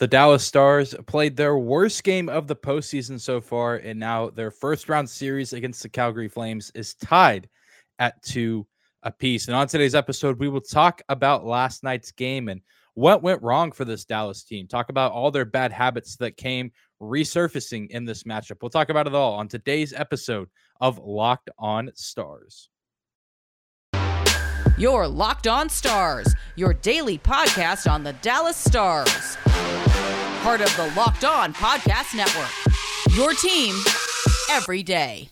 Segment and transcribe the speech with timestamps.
[0.00, 4.50] The Dallas Stars played their worst game of the postseason so far, and now their
[4.50, 7.50] first round series against the Calgary Flames is tied
[7.98, 8.66] at two
[9.02, 9.46] apiece.
[9.46, 12.62] And on today's episode, we will talk about last night's game and
[12.94, 14.66] what went wrong for this Dallas team.
[14.66, 16.72] Talk about all their bad habits that came
[17.02, 18.62] resurfacing in this matchup.
[18.62, 20.48] We'll talk about it all on today's episode
[20.80, 22.70] of Locked On Stars.
[24.78, 29.36] Your Locked On Stars, your daily podcast on the Dallas Stars
[30.42, 32.48] part of the Locked On Podcast Network.
[33.14, 33.74] Your team
[34.50, 35.28] every day.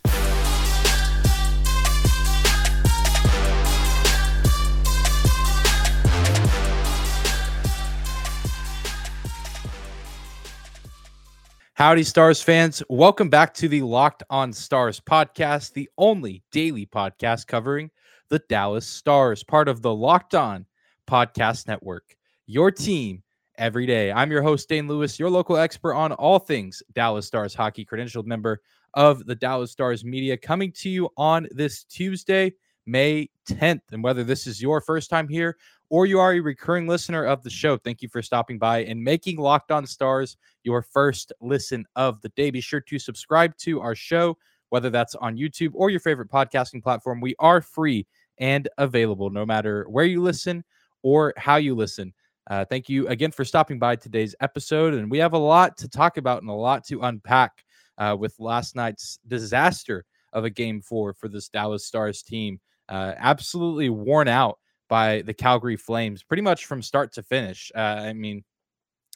[11.72, 12.82] Howdy, Stars fans.
[12.90, 17.90] Welcome back to the Locked On Stars podcast, the only daily podcast covering
[18.28, 20.66] the Dallas Stars, part of the Locked On
[21.08, 22.14] Podcast Network.
[22.46, 23.22] Your team
[23.58, 24.10] every day.
[24.12, 28.24] I'm your host, Dane Lewis, your local expert on all things Dallas Stars hockey, credentialed
[28.24, 28.62] member
[28.94, 32.54] of the Dallas Stars media, coming to you on this Tuesday,
[32.86, 33.82] May 10th.
[33.92, 35.56] And whether this is your first time here
[35.90, 39.02] or you are a recurring listener of the show, thank you for stopping by and
[39.02, 42.50] making Locked On Stars your first listen of the day.
[42.50, 44.38] Be sure to subscribe to our show,
[44.70, 47.20] whether that's on YouTube or your favorite podcasting platform.
[47.20, 48.06] We are free
[48.38, 50.64] and available no matter where you listen
[51.02, 52.12] or how you listen.
[52.48, 54.94] Uh, thank you again for stopping by today's episode.
[54.94, 57.62] And we have a lot to talk about and a lot to unpack
[57.98, 62.58] uh, with last night's disaster of a game four for this Dallas Stars team.
[62.88, 67.70] Uh, absolutely worn out by the Calgary Flames pretty much from start to finish.
[67.74, 68.44] Uh, I mean,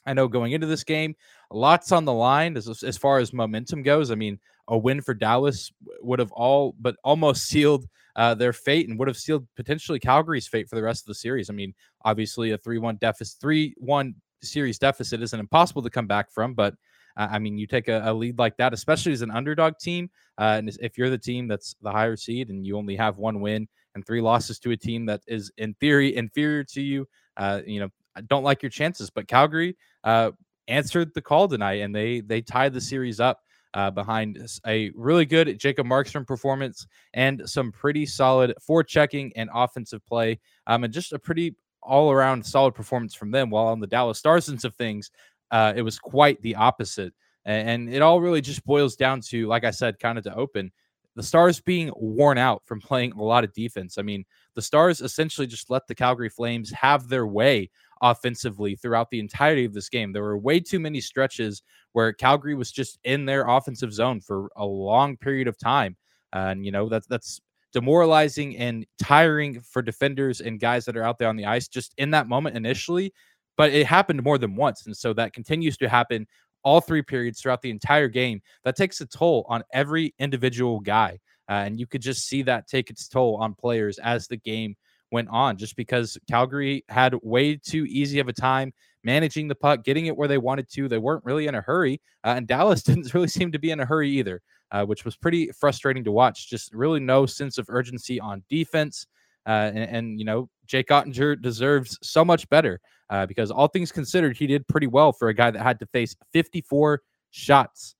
[0.05, 1.15] I know going into this game,
[1.51, 4.11] lots on the line as, as far as momentum goes.
[4.11, 8.87] I mean, a win for Dallas would have all but almost sealed uh, their fate
[8.87, 11.49] and would have sealed potentially Calgary's fate for the rest of the series.
[11.49, 11.73] I mean,
[12.05, 16.75] obviously a three-one deficit, three-one series deficit isn't impossible to come back from, but
[17.17, 20.09] uh, I mean, you take a, a, lead like that, especially as an underdog team,
[20.39, 23.39] uh, and if you're the team that's the higher seed and you only have one
[23.39, 27.61] win and three losses to a team that is in theory inferior to you, uh,
[27.65, 29.09] you know, I don't like your chances.
[29.09, 30.31] But Calgary uh,
[30.67, 33.41] answered the call tonight, and they they tied the series up
[33.73, 40.05] uh, behind a really good Jacob Markstrom performance and some pretty solid forechecking and offensive
[40.05, 43.49] play, um, and just a pretty all around solid performance from them.
[43.49, 45.11] While on the Dallas Stars sense of things,
[45.51, 47.13] uh, it was quite the opposite.
[47.45, 50.35] And, and it all really just boils down to, like I said, kind of to
[50.35, 50.71] open
[51.15, 53.97] the Stars being worn out from playing a lot of defense.
[53.97, 57.69] I mean, the Stars essentially just let the Calgary Flames have their way
[58.03, 60.11] offensively throughout the entirety of this game.
[60.11, 64.51] There were way too many stretches where Calgary was just in their offensive zone for
[64.55, 65.95] a long period of time.
[66.33, 67.41] and, you know, that's, that's,
[67.73, 71.93] demoralizing and tiring for defenders and guys that are out there on the ice just
[71.97, 73.11] in that moment initially
[73.57, 76.25] but it happened more than once and so that continues to happen
[76.63, 81.17] all three periods throughout the entire game that takes a toll on every individual guy
[81.49, 84.75] uh, and you could just see that take its toll on players as the game
[85.13, 89.83] went on just because Calgary had way too easy of a time managing the puck,
[89.83, 90.89] getting it where they wanted to.
[90.89, 93.79] They weren't really in a hurry, uh, and Dallas didn't really seem to be in
[93.79, 94.41] a hurry either,
[94.71, 96.49] uh, which was pretty frustrating to watch.
[96.49, 99.05] Just really no sense of urgency on defense.
[99.45, 103.91] Uh, and, and, you know, Jake Oettinger deserves so much better uh, because all things
[103.91, 107.01] considered, he did pretty well for a guy that had to face 54
[107.31, 107.95] shots,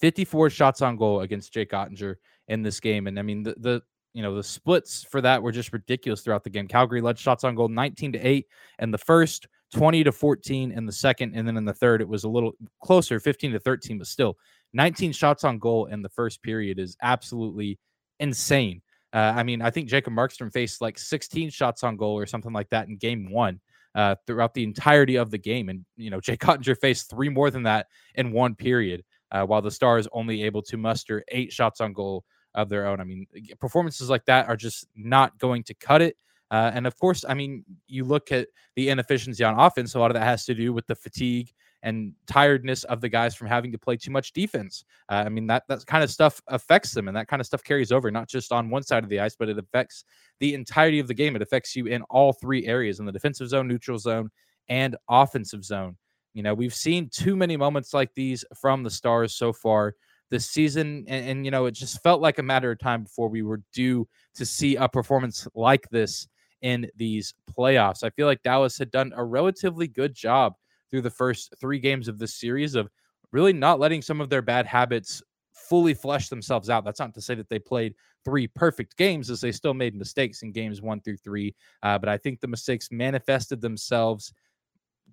[0.00, 2.16] 54 shots on goal against Jake Oettinger
[2.48, 3.06] in this game.
[3.06, 3.82] And I mean, the, the
[4.14, 6.68] you know, the splits for that were just ridiculous throughout the game.
[6.68, 8.46] Calgary led shots on goal 19 to 8
[8.80, 12.08] in the first, 20 to 14 in the second, and then in the third, it
[12.08, 12.52] was a little
[12.82, 14.36] closer, 15 to 13, but still
[14.74, 17.78] 19 shots on goal in the first period is absolutely
[18.20, 18.82] insane.
[19.12, 22.52] Uh, I mean, I think Jacob Markstrom faced like 16 shots on goal or something
[22.52, 23.60] like that in game one
[23.94, 25.68] uh, throughout the entirety of the game.
[25.68, 29.62] And, you know, Jay Oettinger faced three more than that in one period, uh, while
[29.62, 32.24] the Stars only able to muster eight shots on goal
[32.54, 33.00] of their own.
[33.00, 33.26] I mean,
[33.60, 36.16] performances like that are just not going to cut it.
[36.50, 40.10] Uh, and of course, I mean, you look at the inefficiency on offense, a lot
[40.10, 41.50] of that has to do with the fatigue
[41.82, 44.84] and tiredness of the guys from having to play too much defense.
[45.08, 47.64] Uh, I mean, that, that kind of stuff affects them and that kind of stuff
[47.64, 50.04] carries over, not just on one side of the ice, but it affects
[50.40, 51.34] the entirety of the game.
[51.34, 54.30] It affects you in all three areas in the defensive zone, neutral zone,
[54.68, 55.96] and offensive zone.
[56.34, 59.94] You know, we've seen too many moments like these from the Stars so far
[60.32, 61.04] this season.
[61.06, 63.60] And, and, you know, it just felt like a matter of time before we were
[63.72, 66.26] due to see a performance like this
[66.62, 68.02] in these playoffs.
[68.02, 70.54] I feel like Dallas had done a relatively good job
[70.90, 72.88] through the first three games of this series of
[73.30, 76.84] really not letting some of their bad habits fully flesh themselves out.
[76.84, 77.94] That's not to say that they played
[78.24, 81.54] three perfect games, as they still made mistakes in games one through three.
[81.82, 84.32] Uh, but I think the mistakes manifested themselves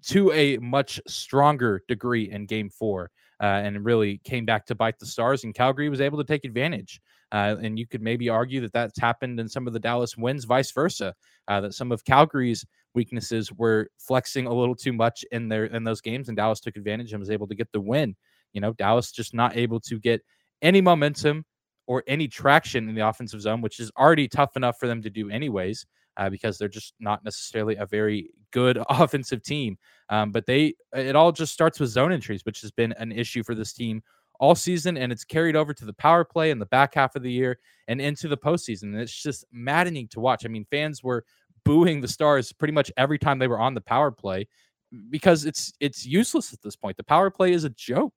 [0.03, 3.11] to a much stronger degree in game four
[3.41, 5.43] uh, and really came back to bite the stars.
[5.43, 7.01] And Calgary was able to take advantage.
[7.31, 10.45] Uh, and you could maybe argue that that's happened in some of the Dallas wins,
[10.45, 11.13] vice versa.
[11.47, 12.65] Uh, that some of Calgary's
[12.95, 16.75] weaknesses were flexing a little too much in their in those games, and Dallas took
[16.75, 18.15] advantage and was able to get the win.
[18.53, 20.21] You know, Dallas just not able to get
[20.61, 21.45] any momentum
[21.87, 25.09] or any traction in the offensive zone, which is already tough enough for them to
[25.09, 25.85] do anyways,
[26.19, 29.77] uh, because they're just not necessarily a very good offensive team.
[30.09, 33.41] Um, but they, it all just starts with zone entries, which has been an issue
[33.41, 34.03] for this team
[34.39, 37.23] all season, and it's carried over to the power play in the back half of
[37.23, 37.57] the year
[37.87, 38.83] and into the postseason.
[38.83, 40.45] And it's just maddening to watch.
[40.45, 41.25] I mean, fans were
[41.65, 44.47] booing the Stars pretty much every time they were on the power play
[45.09, 46.97] because it's it's useless at this point.
[46.97, 48.13] The power play is a joke.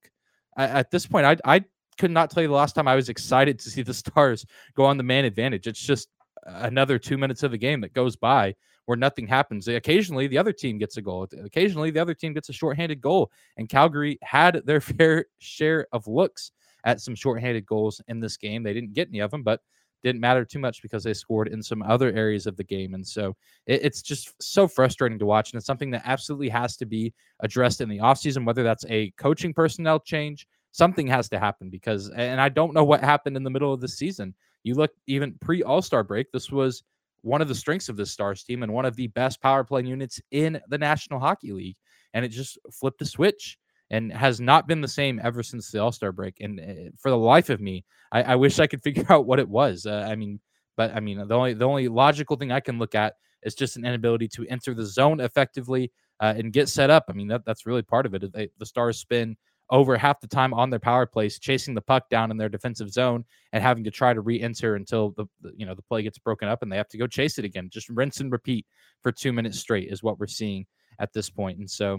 [0.57, 1.65] at this point, I I
[1.99, 4.85] could not tell you the last time I was excited to see the Stars go
[4.85, 5.67] on the man advantage.
[5.67, 6.09] It's just
[6.45, 8.55] another two minutes of the game that goes by
[8.87, 9.69] where nothing happens.
[9.69, 11.29] Occasionally, the other team gets a goal.
[11.45, 13.31] Occasionally, the other team gets a shorthanded goal.
[13.57, 16.53] And Calgary had their fair share of looks
[16.85, 18.63] at some shorthanded goals in this game.
[18.63, 19.61] They didn't get any of them, but
[20.03, 22.95] didn't matter too much because they scored in some other areas of the game.
[22.95, 23.37] And so
[23.67, 25.53] it, it's just so frustrating to watch.
[25.53, 29.11] And it's something that absolutely has to be addressed in the offseason, whether that's a
[29.13, 33.45] coaching personnel change, something has to happen because, and I don't know what happened in
[33.45, 34.35] the middle of the season.
[34.65, 36.83] You look even pre All Star break, this was
[37.23, 39.83] one of the strengths of this Stars team and one of the best power play
[39.83, 41.77] units in the National Hockey League.
[42.15, 43.59] And it just flipped a switch
[43.91, 46.41] and has not been the same ever since the All Star break.
[46.41, 49.39] And uh, for the life of me, I, I, wish I could figure out what
[49.39, 49.87] it was.
[49.87, 50.41] Uh, I mean,
[50.77, 53.77] but I mean, the only the only logical thing I can look at is just
[53.77, 57.05] an inability to enter the zone effectively uh, and get set up.
[57.09, 58.33] I mean, that, that's really part of it.
[58.33, 59.37] They, the Stars spin
[59.73, 62.91] over half the time on their power plays, chasing the puck down in their defensive
[62.91, 63.25] zone
[63.55, 65.27] and having to try to re-enter until the,
[65.57, 67.71] you know the play gets broken up and they have to go chase it again.
[67.73, 68.67] Just rinse and repeat
[69.03, 70.67] for two minutes straight is what we're seeing
[71.01, 71.59] at this point.
[71.59, 71.99] And so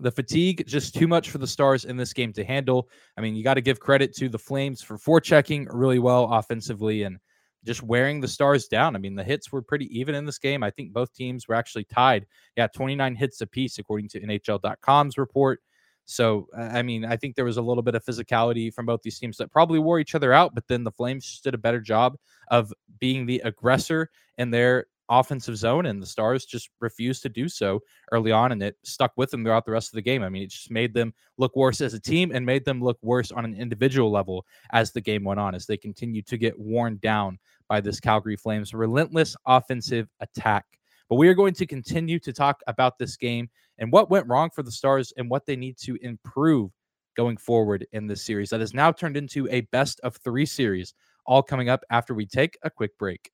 [0.00, 2.88] the fatigue just too much for the Stars in this game to handle.
[3.16, 7.02] I mean, you got to give credit to the Flames for forechecking really well offensively
[7.02, 7.18] and
[7.66, 8.96] just wearing the Stars down.
[8.96, 10.62] I mean, the hits were pretty even in this game.
[10.62, 12.26] I think both teams were actually tied.
[12.56, 15.60] Yeah, 29 hits apiece according to NHL.com's report.
[16.10, 19.18] So, I mean, I think there was a little bit of physicality from both these
[19.18, 21.80] teams that probably wore each other out, but then the Flames just did a better
[21.80, 22.16] job
[22.50, 24.08] of being the aggressor
[24.38, 28.62] in their offensive zone, and the Stars just refused to do so early on, and
[28.62, 30.22] it stuck with them throughout the rest of the game.
[30.22, 32.98] I mean, it just made them look worse as a team and made them look
[33.02, 36.58] worse on an individual level as the game went on, as they continued to get
[36.58, 37.38] worn down
[37.68, 40.64] by this Calgary Flames relentless offensive attack.
[41.10, 44.50] But we are going to continue to talk about this game and what went wrong
[44.50, 46.70] for the Stars and what they need to improve
[47.16, 50.94] going forward in this series that has now turned into a best of three series,
[51.26, 53.30] all coming up after we take a quick break.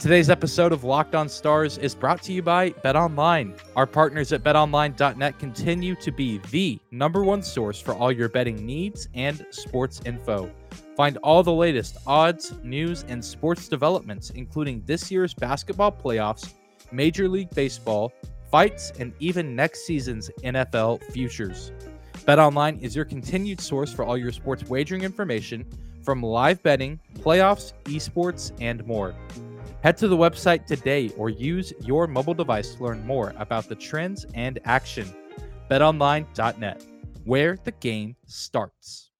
[0.00, 3.54] Today's episode of Locked On Stars is brought to you by Bet Online.
[3.76, 8.64] Our partners at betonline.net continue to be the number one source for all your betting
[8.64, 10.50] needs and sports info.
[10.96, 16.52] Find all the latest odds, news, and sports developments, including this year's basketball playoffs,
[16.92, 18.12] Major League Baseball,
[18.50, 21.72] fights, and even next season's NFL futures.
[22.26, 25.64] BetOnline is your continued source for all your sports wagering information
[26.04, 29.14] from live betting, playoffs, esports, and more.
[29.82, 33.74] Head to the website today or use your mobile device to learn more about the
[33.74, 35.14] trends and action.
[35.70, 36.84] BetOnline.net,
[37.24, 39.10] where the game starts.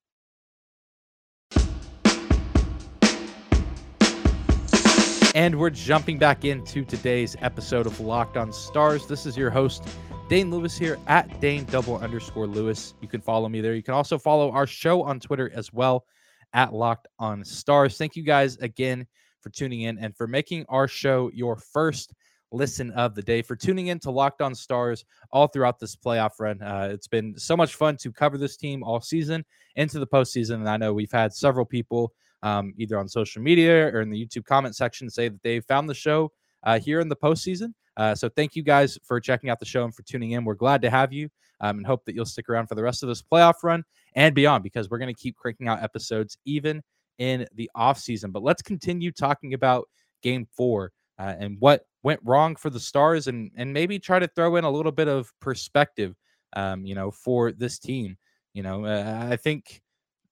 [5.34, 9.06] And we're jumping back into today's episode of Locked On Stars.
[9.06, 9.86] This is your host,
[10.30, 12.94] Dane Lewis here at Dane double underscore Lewis.
[13.02, 13.74] You can follow me there.
[13.74, 16.06] You can also follow our show on Twitter as well
[16.54, 17.98] at Locked On Stars.
[17.98, 19.06] Thank you guys again
[19.46, 22.12] for tuning in and for making our show your first
[22.50, 26.32] listen of the day, for tuning in to Locked On Stars all throughout this playoff
[26.40, 26.60] run.
[26.60, 29.44] Uh, it's been so much fun to cover this team all season
[29.76, 30.54] into the postseason.
[30.54, 32.12] And I know we've had several people
[32.42, 35.88] um, either on social media or in the YouTube comment section say that they found
[35.88, 36.32] the show
[36.64, 37.72] uh, here in the postseason.
[37.96, 40.44] Uh, so thank you guys for checking out the show and for tuning in.
[40.44, 41.28] We're glad to have you
[41.60, 43.84] um, and hope that you'll stick around for the rest of this playoff run
[44.16, 46.82] and beyond because we're going to keep cranking out episodes even
[47.18, 48.30] in the off season.
[48.30, 49.88] But let's continue talking about
[50.22, 54.28] game four uh, and what went wrong for the Stars and, and maybe try to
[54.28, 56.14] throw in a little bit of perspective,
[56.54, 58.16] um, you know, for this team.
[58.54, 59.82] You know, uh, I think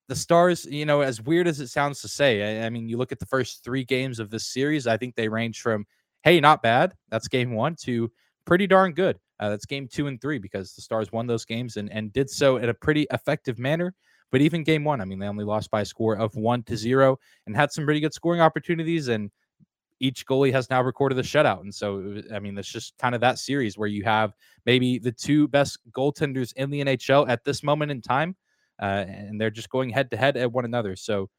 [0.08, 2.96] the Stars, you know, as weird as it sounds to say, I, I, mean, you
[2.96, 5.86] look at the first three games of this series, I think they range from,
[6.22, 8.10] hey, not bad, that's game one, to
[8.44, 9.18] pretty darn good.
[9.40, 12.30] Uh, that's game two and three because the Stars won those games and, and did
[12.30, 13.94] so in a pretty effective manner.
[14.32, 16.76] But even game one, I mean, they only lost by a score of one to
[16.76, 19.08] zero and had some pretty good scoring opportunities.
[19.08, 19.30] And
[20.00, 21.60] each goalie has now recorded a shutout.
[21.60, 24.34] And so, I mean, it's just kind of that series where you have
[24.66, 28.36] maybe the two best goaltenders in the NHL at this moment in time,
[28.82, 30.96] uh, and they're just going head to head at one another.
[30.96, 31.30] So,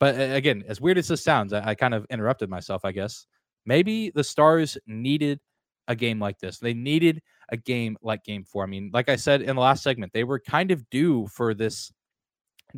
[0.00, 3.26] but again, as weird as this sounds, I, I kind of interrupted myself, I guess.
[3.66, 5.38] Maybe the Stars needed
[5.86, 6.58] a game like this.
[6.58, 8.64] They needed a game like game four.
[8.64, 11.54] I mean, like I said in the last segment, they were kind of due for
[11.54, 11.92] this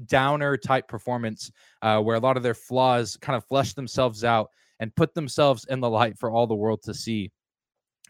[0.06, 1.50] downer type performance
[1.82, 5.64] uh, where a lot of their flaws kind of flesh themselves out and put themselves
[5.68, 7.30] in the light for all the world to see.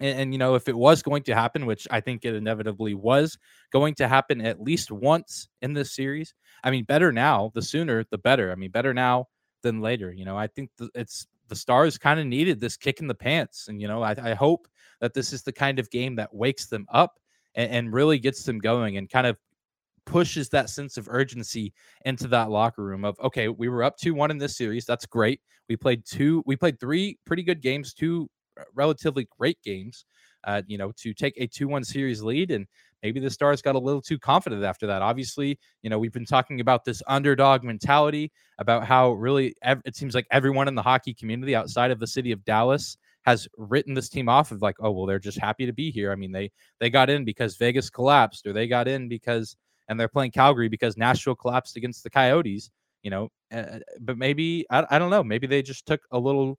[0.01, 2.95] And, and, you know, if it was going to happen, which I think it inevitably
[2.95, 3.39] was
[3.73, 8.05] going to happen at least once in this series, I mean, better now, the sooner,
[8.11, 8.51] the better.
[8.51, 9.29] I mean, better now
[9.63, 10.13] than later.
[10.13, 13.15] You know, I think th- it's the Stars kind of needed this kick in the
[13.15, 13.69] pants.
[13.69, 14.67] And, you know, I, I, hope
[15.01, 17.19] that this is the kind of game that wakes them up
[17.55, 19.37] and really gets them going and kind of
[20.07, 21.73] pushes that sense of urgency
[22.05, 25.41] into that locker room of okay we were up 2-1 in this series that's great.
[25.69, 28.29] We played two we played three pretty good games two
[28.75, 30.05] relatively great games
[30.45, 32.67] uh, you know to take a 2-1 series lead and
[33.03, 35.03] maybe the stars got a little too confident after that.
[35.03, 39.97] Obviously you know we've been talking about this underdog mentality about how really ev- it
[39.97, 43.95] seems like everyone in the hockey community outside of the city of dallas has written
[43.95, 46.13] this team off of like oh well they're just happy to be here.
[46.13, 49.57] I mean they they got in because vegas collapsed or they got in because
[49.89, 52.71] and they're playing Calgary because Nashville collapsed against the Coyotes.
[53.03, 55.23] You know, uh, but maybe I, I don't know.
[55.23, 56.59] Maybe they just took a little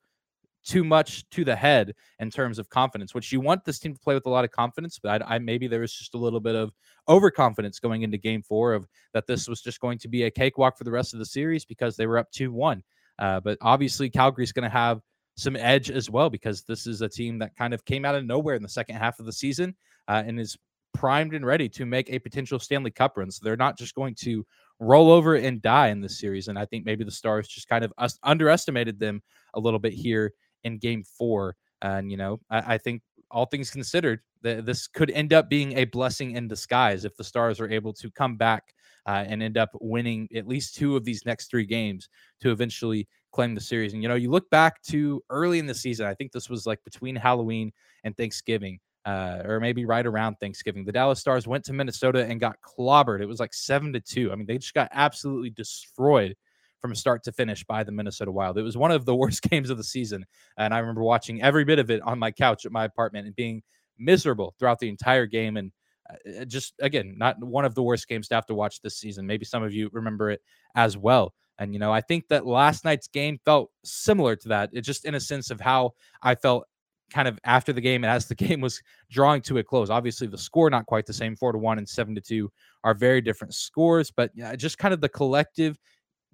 [0.65, 3.99] too much to the head in terms of confidence, which you want this team to
[3.99, 4.99] play with a lot of confidence.
[5.01, 6.71] But I, I, maybe there was just a little bit of
[7.07, 10.77] overconfidence going into Game Four of that this was just going to be a cakewalk
[10.77, 12.83] for the rest of the series because they were up two one.
[13.17, 15.01] Uh, but obviously, Calgary's going to have
[15.37, 18.25] some edge as well because this is a team that kind of came out of
[18.25, 19.75] nowhere in the second half of the season
[20.07, 20.57] uh, and is
[20.95, 23.29] primed and ready to make a potential Stanley Cup run.
[23.29, 24.45] So they're not just going to
[24.79, 26.47] roll over and die in this series.
[26.47, 29.21] And I think maybe the Stars just kind of us- underestimated them
[29.53, 30.33] a little bit here
[30.63, 31.55] in game four.
[31.81, 35.77] And, you know, I, I think all things considered, the, this could end up being
[35.77, 38.73] a blessing in disguise if the Stars are able to come back
[39.05, 42.09] uh, and end up winning at least two of these next three games
[42.41, 43.93] to eventually claim the series.
[43.93, 46.65] And, you know, you look back to early in the season, I think this was
[46.65, 47.71] like between Halloween
[48.03, 50.83] and Thanksgiving uh, or maybe right around Thanksgiving.
[50.83, 53.21] The Dallas Stars went to Minnesota and got clobbered.
[53.21, 54.31] It was like seven to two.
[54.31, 56.35] I mean, they just got absolutely destroyed
[56.81, 58.57] from start to finish by the Minnesota Wild.
[58.57, 60.25] It was one of the worst games of the season.
[60.57, 63.35] And I remember watching every bit of it on my couch at my apartment and
[63.35, 63.61] being
[63.97, 65.57] miserable throughout the entire game.
[65.57, 65.71] And
[66.09, 69.27] uh, just, again, not one of the worst games to have to watch this season.
[69.27, 70.41] Maybe some of you remember it
[70.75, 71.33] as well.
[71.59, 74.71] And, you know, I think that last night's game felt similar to that.
[74.73, 76.65] It just in a sense of how I felt
[77.11, 79.89] kind of after the game and as the game was drawing to a close.
[79.89, 81.35] Obviously, the score not quite the same.
[81.35, 82.51] Four to one and seven to two
[82.83, 85.77] are very different scores, but just kind of the collective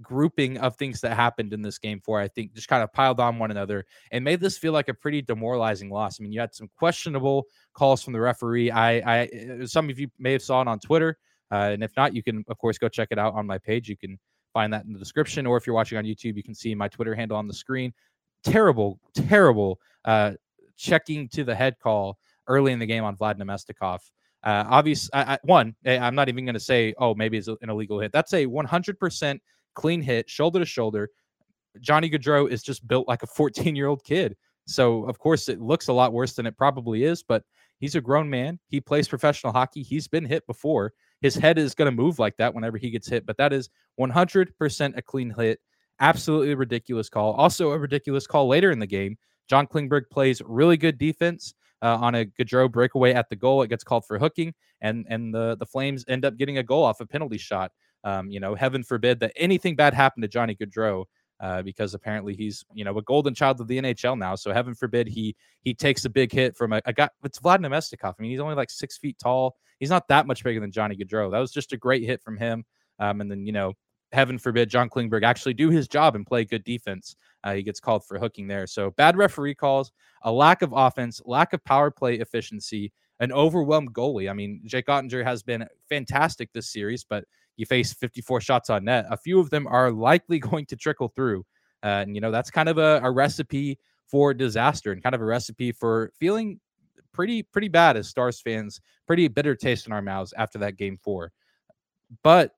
[0.02, 3.20] grouping of things that happened in this game four, I think just kind of piled
[3.20, 6.20] on one another and made this feel like a pretty demoralizing loss.
[6.20, 8.72] I mean, you had some questionable calls from the referee.
[8.72, 9.30] I, I
[9.62, 11.18] uh, some of you may have saw it on Twitter,
[11.52, 13.90] uh, and if not, you can of course go check it out on my page.
[13.90, 14.20] You can
[14.54, 16.88] find that in the description, or if you're watching on YouTube, you can see my
[16.88, 17.94] Twitter handle on the screen.
[18.44, 20.32] Terrible, terrible uh,
[20.82, 24.00] checking to the head call early in the game on Vlad Namestnikov.
[24.44, 27.48] Uh, obvious, I, I, one, eh, I'm not even going to say, oh, maybe it's
[27.48, 28.12] an illegal hit.
[28.12, 29.40] That's a 100%
[29.76, 31.10] clean hit, shoulder to shoulder.
[31.80, 34.36] Johnny Gaudreau is just built like a 14 year old kid.
[34.68, 37.44] So, of course, it looks a lot worse than it probably is, but
[37.80, 38.60] he's a grown man.
[38.68, 39.84] He plays professional hockey.
[39.84, 40.94] He's been hit before.
[41.22, 43.70] His head is going to move like that whenever he gets hit, but that is
[44.00, 45.60] 100% a clean hit.
[46.00, 47.34] Absolutely ridiculous call.
[47.34, 49.18] Also, a ridiculous call later in the game
[49.52, 53.64] John Klingberg plays really good defense uh, on a Gaudreau breakaway at the goal.
[53.64, 56.86] It gets called for hooking, and and the the Flames end up getting a goal
[56.86, 57.74] off a penalty shot.
[58.06, 61.04] Um, you know, heaven forbid that anything bad happened to Johnny Gaudreau.
[61.42, 64.36] Uh, because apparently he's you know a golden child of the NHL now.
[64.36, 67.10] So heaven forbid he he takes a big hit from a, a guy.
[67.24, 68.14] It's Vladimir Namestnikov.
[68.18, 69.56] I mean, he's only like six feet tall.
[69.80, 71.32] He's not that much bigger than Johnny Gaudreau.
[71.32, 72.64] That was just a great hit from him.
[73.00, 73.74] Um, and then you know
[74.12, 77.16] heaven forbid, John Klingberg actually do his job and play good defense.
[77.44, 78.68] Uh, he gets called for hooking there.
[78.68, 79.92] So bad referee calls,
[80.24, 84.30] a lack of offense, lack of power play efficiency, an overwhelmed goalie.
[84.30, 87.24] I mean, Jake Oettinger has been fantastic this series, but
[87.58, 89.06] you face 54 shots on net.
[89.10, 91.46] A few of them are likely going to trickle through.
[91.84, 95.22] Uh, and, you know, that's kind of a, a recipe for disaster and kind of
[95.22, 96.60] a recipe for feeling
[97.14, 100.98] pretty, pretty bad as Stars fans, pretty bitter taste in our mouths after that game
[101.02, 101.32] four.
[102.24, 102.52] But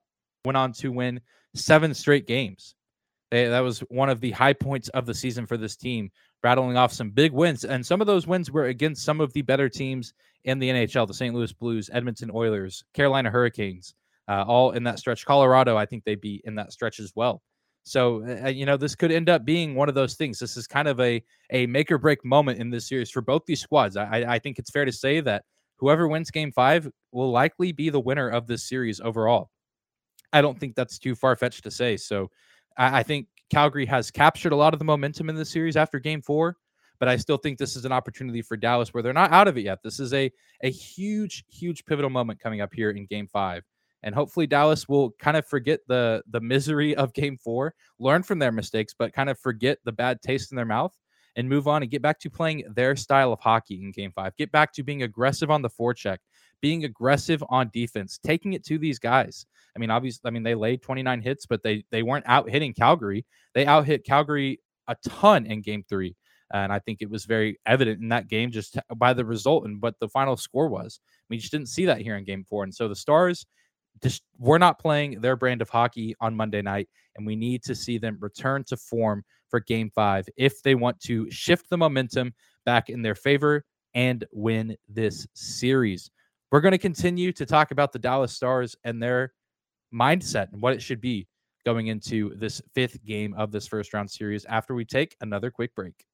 [0.46, 1.22] went on to win
[1.56, 2.75] seven straight games.
[3.34, 6.12] They, that was one of the high points of the season for this team,
[6.44, 7.66] rattling off some big wins.
[7.66, 10.13] And some of those wins were against some of the better teams
[10.44, 11.34] in the NHL the St.
[11.34, 13.96] Louis Blues, Edmonton Oilers, Carolina Hurricanes.
[14.28, 15.25] uh, all in that stretch.
[15.25, 17.42] Colorado, I think they'd be in that stretch as well.
[17.84, 20.40] So uh, you know, this could end up being one of those things.
[20.40, 21.22] This is kind of a
[21.52, 23.98] a make or break moment in this series for both these squads.
[23.98, 25.44] I, I think it's fair to say that
[25.78, 29.50] whoever wins Game Five will likely be the winner of this series overall.
[30.32, 31.98] I don't think that's too far fetched to say.
[31.98, 32.30] So
[32.77, 36.00] I, I think Calgary has captured a lot of the momentum in the series after
[36.00, 36.58] Game Four
[37.03, 39.58] but I still think this is an opportunity for Dallas where they're not out of
[39.58, 39.80] it yet.
[39.84, 43.65] This is a a huge, huge pivotal moment coming up here in Game Five,
[44.03, 48.39] and hopefully Dallas will kind of forget the the misery of Game Four, learn from
[48.39, 50.98] their mistakes, but kind of forget the bad taste in their mouth
[51.36, 54.34] and move on and get back to playing their style of hockey in Game Five.
[54.38, 56.20] Get back to being aggressive on the forecheck,
[56.62, 59.46] being aggressive on defense, taking it to these guys.
[59.75, 62.74] I mean, obviously, I mean they laid 29 hits, but they they weren't out hitting
[62.74, 63.25] Calgary.
[63.53, 66.15] They out hit Calgary a ton in Game Three.
[66.53, 69.82] And I think it was very evident in that game just by the result and
[69.82, 71.00] what the final score was.
[71.03, 72.63] i We just didn't see that here in game four.
[72.63, 73.48] And so the Stars
[74.01, 77.75] just we're not playing their brand of hockey on Monday night, and we need to
[77.75, 82.34] see them return to form for game five if they want to shift the momentum
[82.65, 83.63] back in their favor
[83.94, 86.10] and win this series.
[86.51, 89.34] We're going to continue to talk about the Dallas Stars and their
[89.94, 91.28] mindset and what it should be
[91.66, 95.74] going into this fifth game of this first round series after we take another quick
[95.76, 96.06] break.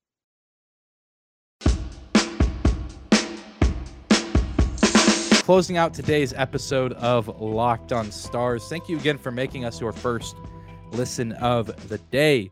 [5.50, 8.68] closing out today's episode of Locked on Stars.
[8.70, 10.36] Thank you again for making us your first
[10.92, 12.52] listen of the day.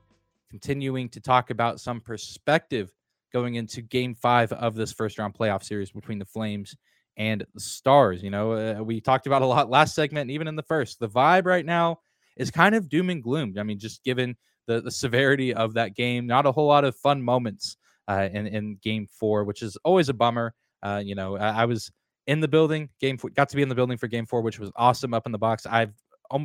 [0.49, 2.91] Continuing to talk about some perspective
[3.31, 6.75] going into game five of this first round playoff series between the Flames
[7.17, 8.23] and the Stars.
[8.23, 10.99] You know, uh, we talked about a lot last segment, even in the first.
[10.99, 11.99] The vibe right now
[12.37, 13.55] is kind of doom and gloom.
[13.59, 14.35] I mean, just given
[14.67, 18.47] the, the severity of that game, not a whole lot of fun moments uh, in,
[18.47, 20.53] in game four, which is always a bummer.
[20.83, 21.91] Uh, you know, I, I was
[22.27, 22.89] in the building.
[23.01, 25.25] Game four, got to be in the building for game four, which was awesome up
[25.25, 25.65] in the box.
[25.65, 25.93] I've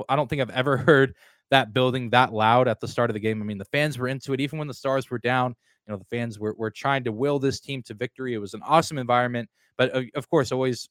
[0.08, 1.14] I don't think I've ever heard
[1.50, 3.42] that building that loud at the start of the game.
[3.42, 5.54] I mean, the fans were into it, even when the stars were down.
[5.86, 8.34] You know, the fans were, were trying to will this team to victory.
[8.34, 10.88] It was an awesome environment, but uh, of course, always,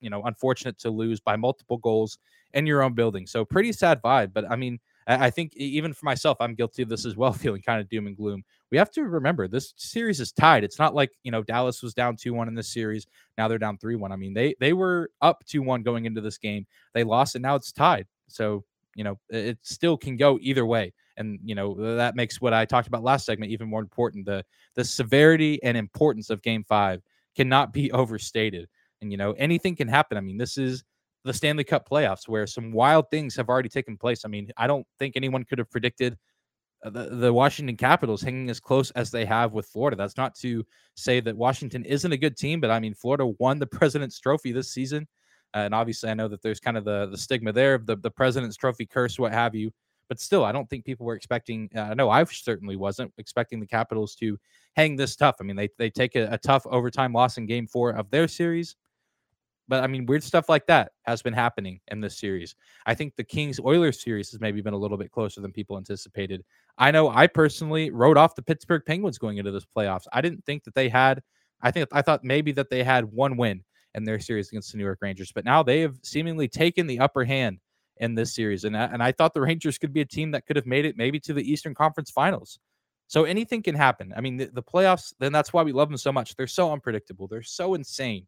[0.00, 2.18] you know, unfortunate to lose by multiple goals
[2.52, 3.26] in your own building.
[3.26, 4.32] So pretty sad vibe.
[4.32, 7.62] But I mean, I think even for myself, I'm guilty of this as well, feeling
[7.62, 8.42] kind of doom and gloom.
[8.70, 10.64] We have to remember this series is tied.
[10.64, 13.06] It's not like you know Dallas was down two one in this series.
[13.36, 14.12] Now they're down three one.
[14.12, 16.66] I mean they they were up two one going into this game.
[16.94, 18.06] They lost and now it's tied.
[18.28, 20.92] So you know it still can go either way.
[21.16, 24.26] And you know that makes what I talked about last segment even more important.
[24.26, 27.00] The the severity and importance of Game Five
[27.36, 28.68] cannot be overstated.
[29.00, 30.16] And you know anything can happen.
[30.16, 30.84] I mean this is
[31.24, 34.24] the Stanley Cup playoffs, where some wild things have already taken place.
[34.24, 36.16] I mean, I don't think anyone could have predicted
[36.84, 39.96] uh, the, the Washington Capitals hanging as close as they have with Florida.
[39.96, 40.64] That's not to
[40.96, 44.52] say that Washington isn't a good team, but I mean, Florida won the President's Trophy
[44.52, 45.08] this season.
[45.54, 47.96] Uh, and obviously, I know that there's kind of the, the stigma there of the,
[47.96, 49.70] the President's Trophy curse, what have you.
[50.08, 51.70] But still, I don't think people were expecting.
[51.74, 54.38] I uh, know I certainly wasn't expecting the Capitals to
[54.76, 55.36] hang this tough.
[55.40, 58.28] I mean, they, they take a, a tough overtime loss in game four of their
[58.28, 58.76] series
[59.68, 62.54] but I mean, weird stuff like that has been happening in this series.
[62.86, 65.76] I think the Kings Oilers series has maybe been a little bit closer than people
[65.76, 66.44] anticipated.
[66.76, 70.06] I know I personally wrote off the Pittsburgh Penguins going into this playoffs.
[70.12, 71.22] I didn't think that they had,
[71.62, 73.64] I think I thought maybe that they had one win
[73.94, 76.98] in their series against the New York Rangers, but now they have seemingly taken the
[76.98, 77.58] upper hand
[77.98, 78.64] in this series.
[78.64, 80.96] And, and I thought the Rangers could be a team that could have made it
[80.96, 82.58] maybe to the Eastern Conference Finals.
[83.06, 84.12] So anything can happen.
[84.16, 86.34] I mean, the, the playoffs, then that's why we love them so much.
[86.36, 88.26] They're so unpredictable, they're so insane.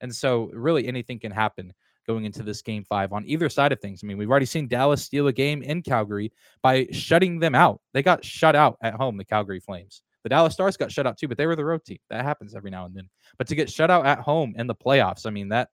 [0.00, 1.72] And so, really, anything can happen
[2.06, 4.00] going into this game five on either side of things.
[4.02, 7.80] I mean, we've already seen Dallas steal a game in Calgary by shutting them out.
[7.92, 10.02] They got shut out at home, the Calgary Flames.
[10.24, 11.98] The Dallas Stars got shut out too, but they were the road team.
[12.10, 13.08] That happens every now and then.
[13.38, 15.68] But to get shut out at home in the playoffs, I mean that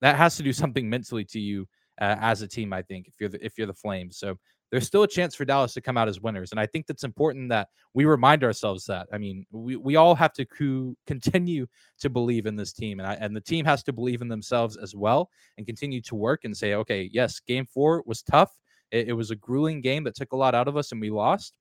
[0.00, 1.66] that has to do something mentally to you
[2.00, 2.72] uh, as a team.
[2.72, 4.18] I think if you're the, if you're the Flames.
[4.18, 4.38] So
[4.70, 6.50] there's still a chance for Dallas to come out as winners.
[6.50, 9.06] And I think that's important that we remind ourselves that.
[9.12, 11.68] I mean, we, we all have to co- continue
[12.00, 12.98] to believe in this team.
[12.98, 16.16] And, I, and the team has to believe in themselves as well and continue to
[16.16, 18.50] work and say, okay, yes, game four was tough.
[18.90, 21.10] It, it was a grueling game that took a lot out of us and we
[21.10, 21.54] lost,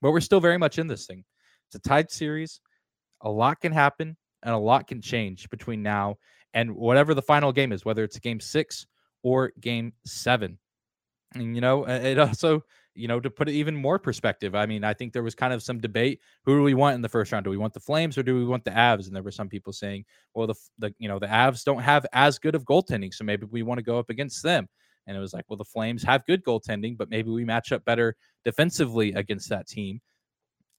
[0.00, 1.24] but we're still very much in this thing.
[1.68, 2.60] It's a tied series.
[3.20, 6.16] A lot can happen and a lot can change between now
[6.54, 8.86] and whatever the final game is, whether it's game six
[9.22, 10.58] or game seven.
[11.34, 14.82] And, you know, it also, you know, to put it even more perspective, I mean,
[14.82, 16.20] I think there was kind of some debate.
[16.44, 17.44] Who do we want in the first round?
[17.44, 19.06] Do we want the Flames or do we want the Avs?
[19.06, 20.04] And there were some people saying,
[20.34, 23.14] well, the, the you know, the Avs don't have as good of goaltending.
[23.14, 24.68] So maybe we want to go up against them.
[25.06, 27.84] And it was like, well, the Flames have good goaltending, but maybe we match up
[27.84, 30.00] better defensively against that team.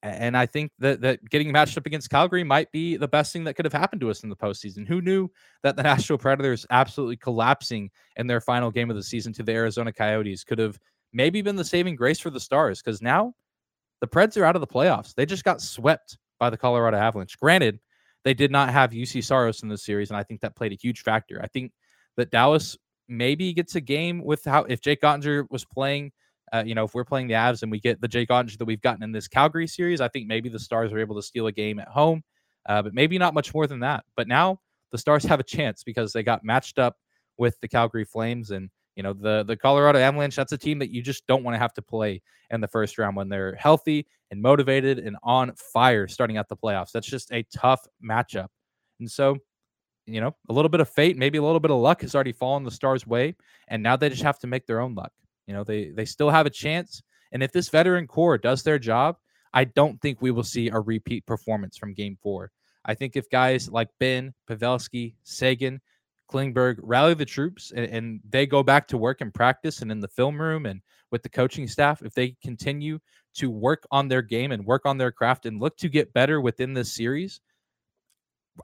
[0.02, 3.44] And I think that that getting matched up against Calgary might be the best thing
[3.44, 4.86] that could have happened to us in the postseason.
[4.86, 5.28] Who knew
[5.62, 9.52] that the Nashville Predators absolutely collapsing in their final game of the season to the
[9.52, 10.78] Arizona Coyotes could have
[11.12, 12.82] maybe been the saving grace for the Stars?
[12.82, 13.32] Because now
[14.00, 15.14] the Preds are out of the playoffs.
[15.14, 17.38] They just got swept by the Colorado Avalanche.
[17.38, 17.78] Granted,
[18.24, 20.76] they did not have Juuse Saros in this series, and I think that played a
[20.76, 21.40] huge factor.
[21.42, 21.72] I think
[22.16, 22.76] that Dallas
[23.08, 26.12] maybe gets a game with how if Jake Oettinger was playing
[26.52, 28.64] uh, you know, if we're playing the Avs and we get the Jake Oettinger that
[28.64, 31.46] we've gotten in this Calgary series, I think maybe the Stars are able to steal
[31.46, 32.22] a game at home,
[32.68, 34.04] uh, but maybe not much more than that.
[34.16, 34.60] But now
[34.90, 36.96] the Stars have a chance because they got matched up
[37.38, 40.36] with the Calgary Flames and you know the the Colorado Avalanche.
[40.36, 42.98] That's a team that you just don't want to have to play in the first
[42.98, 46.92] round when they're healthy and motivated and on fire starting out the playoffs.
[46.92, 48.48] That's just a tough matchup,
[49.00, 49.38] and so
[50.06, 52.32] you know a little bit of fate, maybe a little bit of luck has already
[52.32, 53.34] fallen the Stars' way,
[53.68, 55.12] and now they just have to make their own luck.
[55.46, 57.02] You know, they they still have a chance.
[57.32, 59.16] And if this veteran core does their job,
[59.52, 62.50] I don't think we will see a repeat performance from game four.
[62.84, 65.80] I think if guys like Benn, Pavelski, Seguin,
[66.30, 70.00] Klingberg rally the troops and, and, they go back to work and practice and in
[70.00, 72.98] the film room and with the coaching staff, if they continue
[73.34, 76.40] to work on their game and work on their craft and look to get better
[76.40, 77.40] within this series,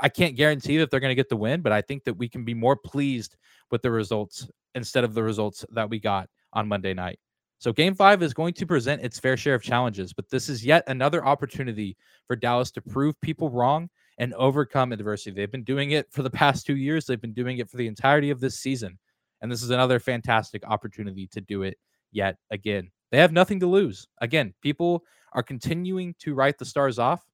[0.01, 2.29] I can't guarantee that they're going to get the win, but I think that we
[2.29, 3.37] can be more pleased
[3.71, 7.19] with the results instead of the results that we got on Monday night.
[7.59, 10.65] So game five is going to present its fair share of challenges, but this is
[10.65, 15.33] yet another opportunity for Dallas to prove people wrong and overcome adversity.
[15.33, 17.89] They've been doing it for the past two years, they've been doing it for the
[17.89, 18.99] entirety of this season.
[19.41, 21.79] And this is another fantastic opportunity to do it
[22.13, 22.91] yet again.
[23.11, 24.07] They have nothing to lose.
[24.21, 27.25] Again, people are continuing to write the stars off.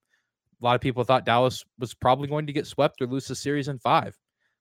[0.61, 3.35] A lot of people thought Dallas was probably going to get swept or lose the
[3.35, 4.17] series in five.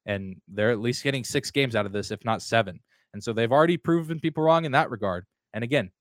[0.06, 2.80] And they're at least getting six games out of this, if not seven.
[3.14, 5.26] And so they've already proven people wrong in that regard.
[5.54, 5.92] And again,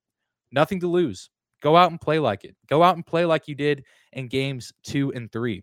[0.51, 1.31] nothing to lose.
[1.61, 2.57] Go out and play like it.
[2.69, 5.63] Go out and play like you did in games two and three.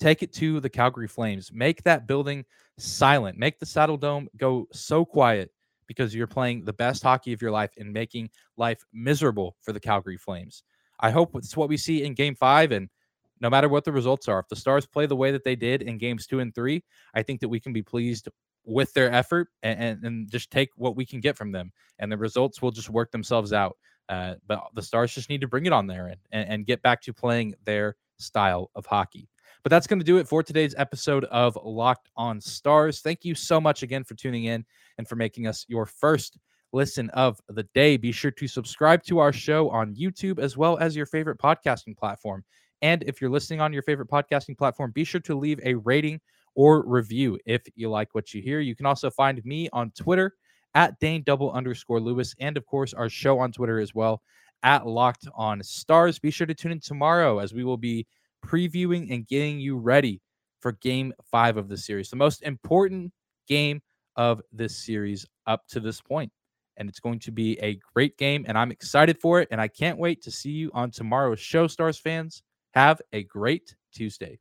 [0.00, 1.50] Take it to the Calgary Flames.
[1.52, 2.44] Make that building
[2.78, 3.38] silent.
[3.38, 5.50] Make the Saddledome go so quiet
[5.86, 9.80] because you're playing the best hockey of your life and making life miserable for the
[9.80, 10.62] Calgary Flames.
[10.98, 12.72] I hope it's what we see in game five.
[12.72, 12.88] And
[13.40, 15.82] no matter what the results are, if the Stars play the way that they did
[15.82, 16.82] in games two and three,
[17.14, 18.28] I think that we can be pleased
[18.64, 21.72] with their effort and, and, and, just take what we can get from them.
[21.98, 23.76] And the results will just work themselves out.
[24.08, 26.82] Uh, but the Stars just need to bring it on there and, and, and get
[26.82, 29.28] back to playing their style of hockey.
[29.62, 33.00] But that's going to do it for today's episode of Locked on Stars.
[33.00, 34.64] Thank you so much again for tuning in
[34.98, 36.36] and for making us your first
[36.72, 37.96] listen of the day.
[37.96, 41.96] Be sure to subscribe to our show on YouTube as well as your favorite podcasting
[41.96, 42.44] platform.
[42.80, 46.20] And if you're listening on your favorite podcasting platform, be sure to leave a rating
[46.54, 48.60] or review if you like what you hear.
[48.60, 50.34] You can also find me on Twitter
[50.74, 54.22] at Dane double underscore Lewis, and of course, our show on Twitter as well
[54.62, 56.18] at Locked on Stars.
[56.18, 58.06] Be sure to tune in tomorrow as we will be
[58.44, 60.20] previewing and getting you ready
[60.60, 63.12] for game five of the series, the most important
[63.48, 63.82] game
[64.16, 66.30] of this series up to this point.
[66.76, 69.48] And it's going to be a great game, and I'm excited for it.
[69.50, 72.42] And I can't wait to see you on tomorrow's show, Stars fans.
[72.72, 74.38] Have a great Tuesday.